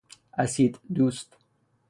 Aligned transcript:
اسیددوست 0.37 1.27